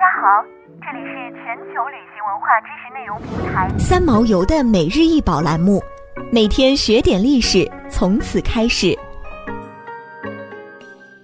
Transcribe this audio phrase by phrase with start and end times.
[0.00, 0.42] 家好，
[0.80, 5.78] 这里是全球旅行文化知识内容平台三毛游的每日一宝栏目，
[6.32, 8.98] 每天学点历史，从此开始。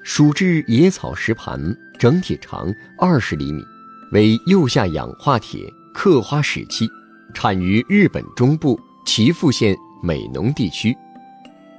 [0.04, 1.58] 蜀制野草石盘
[1.98, 2.66] 整体长
[2.98, 3.64] 二十厘米，
[4.12, 6.86] 为釉下氧化铁刻花石器，
[7.32, 10.94] 产于日本中部岐阜县美浓地区。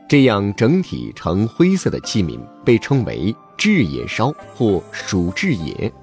[0.10, 5.94] 这样整体呈灰色的器皿被称为制野烧或蜀制野。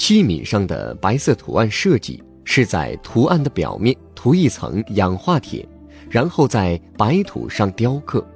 [0.00, 5.68] 器皿上的白色图案设计是在图案的表面涂一层氧化铁，
[6.08, 8.26] 然后在白土上雕刻，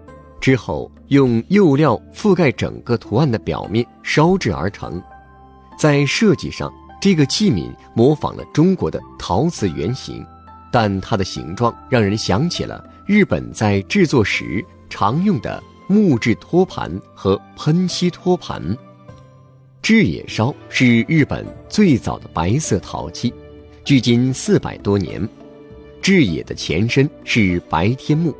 [0.42, 5.02] 之后用釉料覆盖整个图案的表面烧制而成。
[5.78, 6.70] 在设计上，
[7.00, 10.22] 这个器皿模仿了中国的陶瓷原型，
[10.70, 18.62] 但它的形状让人想起了日本在制作时常用的木质托盘和喷漆托盘。
[19.84, 23.30] 制野烧是日本最早的白色陶器，
[23.84, 25.28] 距今四百多年。
[26.00, 28.34] 制野的前身是白天木。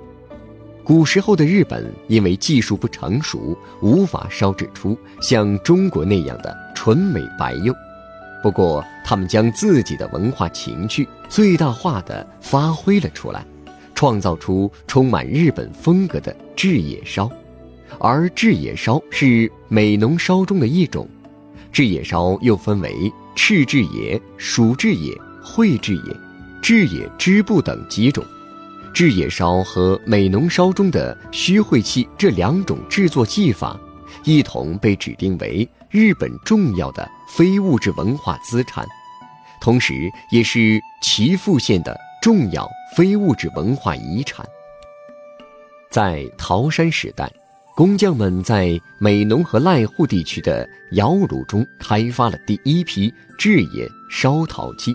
[0.83, 7.75] 古时候的日本因为技术不成熟，无法烧制出像中国那样的纯美白釉。
[8.43, 13.45] 不过，他们将自己的文化情趣最大化地发挥了出来，
[13.95, 17.31] 创造出充满日本风格的制野烧。
[17.99, 21.07] 而制野烧是美浓烧中的一种。
[21.75, 26.17] 制野烧又分为赤制野、蜀制野、会制野、
[26.63, 28.25] 制野织布等几种。
[28.95, 33.77] 制野烧和美浓烧中的须晦器这两种制作技法，
[34.23, 38.87] 一同被指定为日本重要的非物质文化资产，
[39.61, 44.47] 同时也是岐阜县的重要非物质文化遗产。
[45.91, 47.29] 在桃山时代。
[47.77, 54.95] 工匠们在美浓和濑户地区的窑炉中开发了第一批制野烧陶器，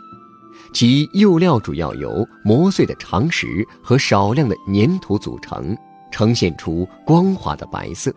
[0.74, 5.76] 其釉料主要由磨碎的长石和少量的粘土组成，
[6.10, 8.14] 呈现出光滑的白色。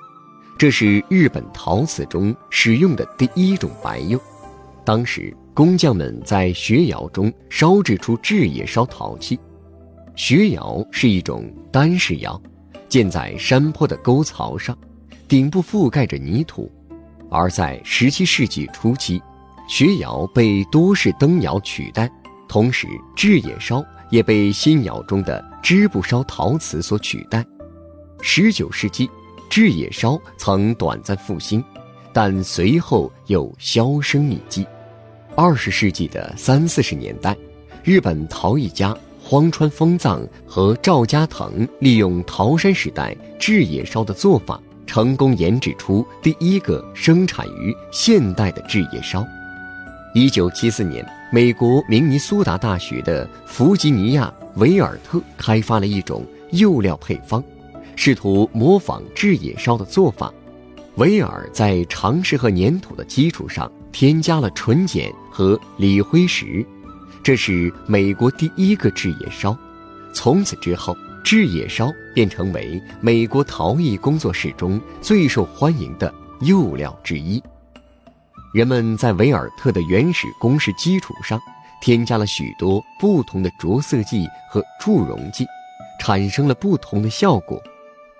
[0.57, 4.21] 这是日本陶瓷中使用的第一种白釉。
[4.85, 9.37] 当时，工匠们在穴窑中烧制出制野烧陶器。
[10.15, 12.41] 穴窑是一种单式窑。
[12.93, 14.77] 建在山坡的沟槽上，
[15.27, 16.71] 顶部覆盖着泥土。
[17.31, 19.19] 而在十七世纪初期，
[19.67, 22.07] 穴窑被多式灯窑取代，
[22.47, 22.87] 同时
[23.17, 27.43] 制野烧也被新窑中的织布烧陶瓷所取代。
[28.21, 29.11] 十九世纪，
[29.49, 31.65] 制野烧曾短暂复兴，
[32.13, 34.67] 但随后又销声匿迹。
[35.35, 37.35] 二十世纪的三四十年代，
[37.83, 38.95] 日本陶艺家。
[39.25, 49.25] 荒川丰藏和赵家腾利用桃山时代制野烧的做法，成功研制出第一个生产于现代的制野烧。
[50.13, 57.43] 一九七四年，美国明尼苏达大学的弗吉尼亚·维尔特开发了一种釉料配方，
[57.97, 60.31] 试图模仿制野烧的做法。
[60.97, 66.67] 维尔在长石和粘土的基础上添加了纯碱和锂灰石。
[67.23, 69.57] 这是美国第一个制野烧，
[70.13, 77.41] 从此之后，制野烧便成为美国陶艺工作室中最受欢迎的釉料之一。
[78.53, 81.41] 人们在维尔特的原始公式基础上，
[81.81, 85.47] 添加了许多不同的着色剂和助溶剂，
[86.01, 87.63] 产生了不同的效果。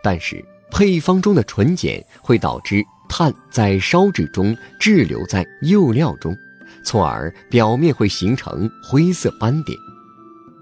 [0.01, 6.37] 但是，配方中的纯碱会导致碳在烧制中滞留在釉料中。
[6.85, 9.79] 从而表面会形成灰色斑点。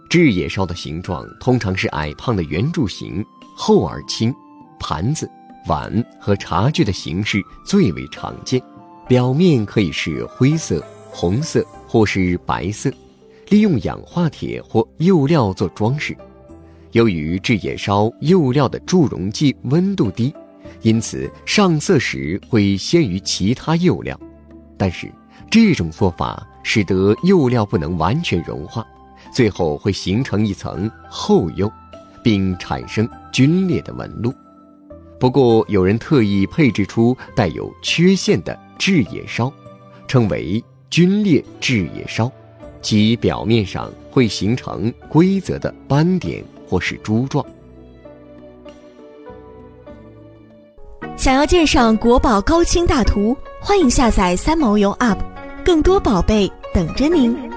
[0.08, 3.24] 制野烧的形状通常是矮胖的圆柱形，
[3.56, 4.34] 厚而轻。
[4.80, 5.30] 盘子、
[5.66, 8.60] 碗和茶具的形式最为常见，
[9.06, 12.90] 表面可以是灰色、红色或是白色，
[13.50, 16.16] 利用氧化铁或釉料做装饰。
[16.92, 20.34] 由于制野烧釉料的助溶剂温度低，
[20.80, 24.18] 因此上色时会先于其他釉料，
[24.78, 25.12] 但是。
[25.48, 28.84] 这种做法使得釉料不能完全融化，
[29.32, 31.70] 最后会形成一层厚釉，
[32.22, 34.34] 并产生皲裂的纹路。
[35.18, 39.52] 不过，有人特意配置出带有缺陷的制野烧，
[40.08, 42.30] 称为皲裂制野烧，
[42.80, 47.44] 其表面上会形成规则的斑点或是珠状。
[51.16, 55.18] 想要鉴赏国宝高清大图，欢迎下载三毛游 App。
[55.70, 57.49] 更多宝贝等着您。